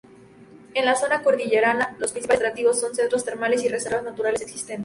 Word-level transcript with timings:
En 0.73 0.83
la 0.85 0.95
zona 0.95 1.21
cordillerana, 1.21 1.95
los 1.99 2.11
principales 2.11 2.41
atractivos 2.41 2.79
son 2.79 2.95
centros 2.95 3.23
termales 3.23 3.63
y 3.63 3.67
reservas 3.67 4.03
naturales 4.03 4.41
existentes. 4.41 4.79